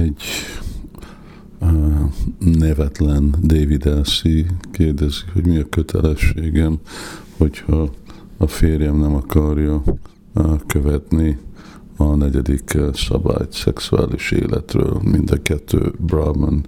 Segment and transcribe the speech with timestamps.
[0.00, 0.22] egy
[2.38, 6.78] nevetlen David Elsie kérdezi, hogy mi a kötelességem,
[7.36, 7.90] hogyha
[8.36, 9.82] a férjem nem akarja
[10.66, 11.38] követni
[11.96, 15.00] a negyedik szabályt szexuális életről.
[15.02, 16.66] Mind a kettő Brahman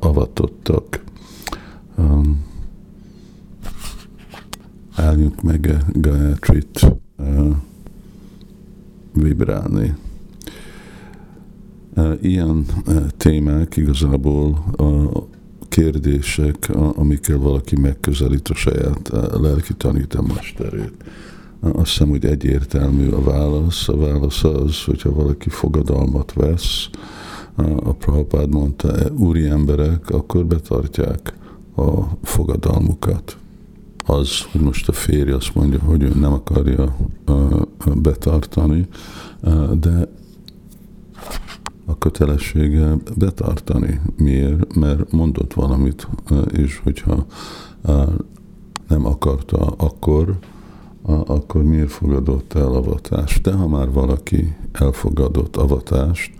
[0.00, 1.04] avatottak.
[4.94, 6.80] Álljunk meg Gayatrit
[7.16, 7.56] uh,
[9.12, 9.94] vibrálni.
[12.26, 12.66] Ilyen
[13.16, 15.22] témák igazából a
[15.68, 19.10] kérdések, amikkel valaki megközelít a saját
[19.40, 20.92] lelki tanítamesterét.
[21.60, 23.88] Azt hiszem, hogy egyértelmű a válasz.
[23.88, 26.88] A válasz az, hogyha valaki fogadalmat vesz,
[27.56, 31.34] a Prabhupád mondta, e, úri emberek, akkor betartják
[31.76, 33.36] a fogadalmukat.
[34.06, 36.96] Az, hogy most a férj azt mondja, hogy ő nem akarja
[37.94, 38.86] betartani,
[39.80, 40.08] de
[42.06, 44.00] kötelessége betartani.
[44.16, 44.74] Miért?
[44.74, 46.08] Mert mondott valamit,
[46.52, 47.26] és hogyha
[48.88, 50.38] nem akarta akkor,
[51.02, 53.42] akkor miért fogadott el avatást?
[53.42, 56.32] De ha már valaki elfogadott avatást,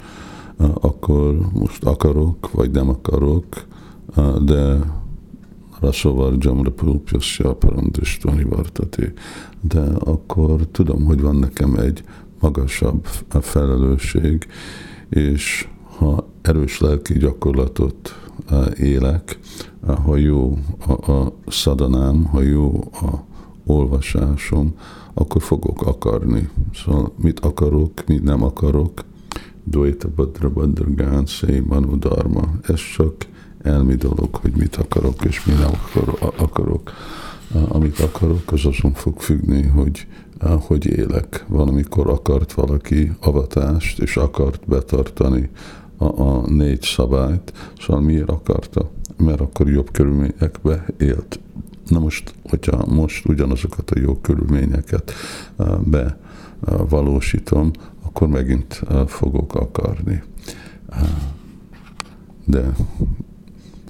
[0.75, 3.44] akkor most akarok, vagy nem akarok,
[4.44, 4.78] de
[5.81, 9.12] Rasovar Jamra Pulpjasya Parandistvani Vartati.
[9.61, 12.05] De akkor tudom, hogy van nekem egy
[12.41, 14.47] magasabb felelősség,
[15.09, 15.69] és
[15.99, 18.21] ha erős lelki gyakorlatot
[18.77, 19.39] élek,
[20.05, 23.25] ha jó a, a szadanám, ha jó a
[23.67, 24.75] olvasásom,
[25.15, 26.49] akkor fogok akarni.
[26.75, 29.05] Szóval mit akarok, mit nem akarok,
[29.65, 32.51] Dvaita Badra Badra Gánszé Manu Dharma.
[32.62, 33.15] Ez csak
[33.62, 35.71] elmi dolog, hogy mit akarok és mi nem
[36.37, 36.93] akarok.
[37.69, 40.06] Amit akarok, az azon fog függni, hogy
[40.41, 41.44] hogy élek.
[41.48, 45.50] Valamikor akart valaki avatást, és akart betartani
[45.97, 48.91] a, a négy szabályt, szóval miért akarta?
[49.16, 51.41] Mert akkor jobb körülményekbe élt.
[51.88, 55.12] Na most, hogyha most ugyanazokat a jó körülményeket
[55.84, 57.71] bevalósítom,
[58.03, 60.22] akkor megint fogok akarni.
[62.44, 62.72] De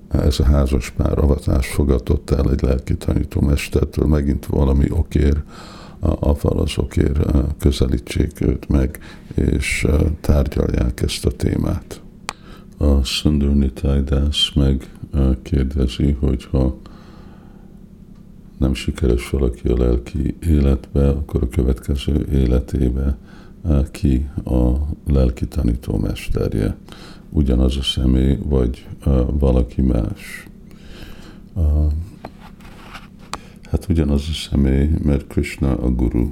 [0.09, 5.43] ez a házas pár avatást fogadott el egy lelki tanítómestertől, megint valami okér,
[6.01, 7.19] a falaszokért
[7.59, 8.99] közelítsék őt meg,
[9.35, 9.87] és
[10.21, 12.01] tárgyalják ezt a témát.
[12.79, 14.91] A Szundurni Tajdász meg
[15.43, 16.77] kérdezi, hogyha
[18.59, 23.17] nem sikeres valaki a lelki életbe, akkor a következő életébe
[23.91, 24.73] ki a
[25.07, 26.77] lelki tanítómesterje.
[27.37, 28.87] Ugyanaz a személy, vagy
[29.31, 30.49] valaki más.
[33.71, 36.29] Hát ugyanaz a személy, mert Krishna a guru,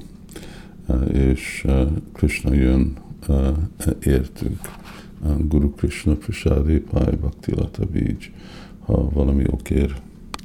[1.13, 1.67] és
[2.13, 2.97] Krishna jön
[4.03, 4.61] értünk.
[5.39, 8.17] Guru Krishna Prasadi Pai Bhaktilata Bij.
[8.81, 9.95] Ha valami okér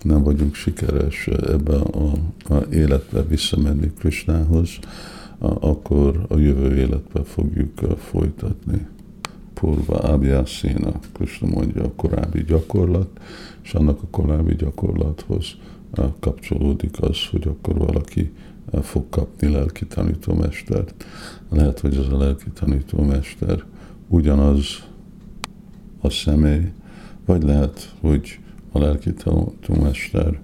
[0.04, 2.12] nem vagyunk sikeres ebbe a,
[2.54, 4.70] a életbe visszamenni Krishnához,
[5.40, 8.88] akkor a jövő életbe fogjuk folytatni.
[9.60, 13.20] Purva Abhyasina, Krishna mondja a korábbi gyakorlat,
[13.64, 15.46] és annak a korábbi gyakorlathoz
[16.20, 18.32] kapcsolódik az, hogy akkor valaki
[18.82, 21.06] fog kapni lelki tanítómestert.
[21.50, 23.64] Lehet, hogy az a lelki tanítómester
[24.08, 24.84] ugyanaz
[26.02, 26.72] a személy,
[27.26, 28.40] vagy lehet, hogy
[28.72, 30.40] a lelki tanítómester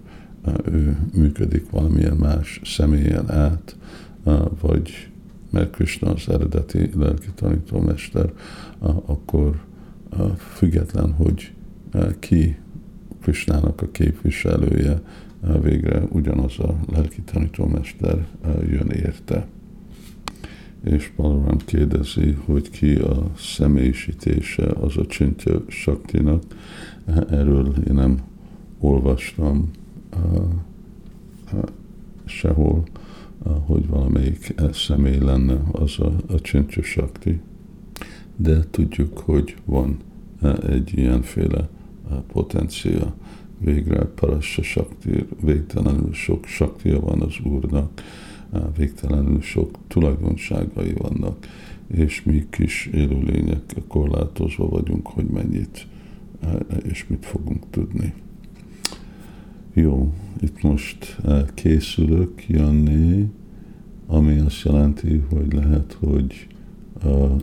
[0.65, 3.77] ő működik valamilyen más személyen át,
[4.61, 5.09] vagy
[5.55, 8.33] mert Krishna az eredeti lelki tanítómester,
[9.05, 9.59] akkor
[10.37, 11.53] független, hogy
[12.19, 12.57] ki
[13.21, 15.01] Krishnának a képviselője,
[15.61, 18.27] végre ugyanaz a lelki tanítómester
[18.69, 19.47] jön érte.
[20.83, 26.43] És Balaram kérdezi, hogy ki a személyisítése az a csintja saktinak.
[27.29, 28.21] Erről én nem
[28.79, 29.71] olvastam
[32.25, 32.83] sehol,
[33.65, 37.39] hogy valamelyik személy lenne az a, a csintja sakti.
[38.35, 39.97] De tudjuk, hogy van
[40.67, 41.69] egy ilyenféle
[42.31, 43.13] potencia
[43.57, 48.01] végre Parassa Sakti, végtelenül sok saktia van az Úrnak,
[48.77, 51.47] végtelenül sok tulajdonságai vannak,
[51.87, 55.87] és mi kis élőlények korlátozva vagyunk, hogy mennyit
[56.83, 58.13] és mit fogunk tudni.
[59.77, 61.17] Jó, itt most
[61.53, 63.31] készülök jönni,
[64.07, 66.47] ami azt jelenti, hogy lehet, hogy
[67.03, 67.41] uh,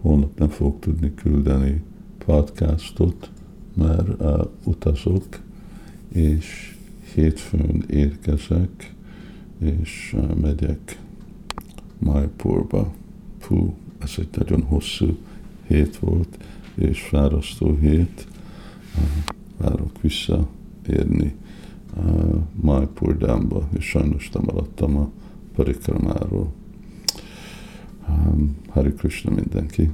[0.00, 1.82] holnap nem fogok tudni küldeni
[2.18, 3.30] podcastot,
[3.74, 5.24] mert uh, utazok,
[6.08, 6.76] és
[7.14, 8.94] hétfőn érkezek,
[9.58, 10.98] és megyek
[11.98, 12.94] Maipurba.
[13.38, 15.16] Fú, ez egy nagyon hosszú
[15.66, 16.38] hét volt,
[16.74, 18.26] és fárasztó hét.
[19.56, 21.34] Várok visszaérni
[22.60, 25.10] Májpurdámba, és sajnos nem alattam a
[25.54, 26.52] parikramáról.
[28.68, 29.90] Hari Krishna mindenki!